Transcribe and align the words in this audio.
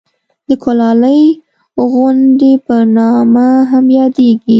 د 0.47 0.49
کولالۍ 0.63 1.21
غونډۍ 1.91 2.53
په 2.65 2.75
نامه 2.97 3.47
هم 3.71 3.85
یادېږي. 3.99 4.49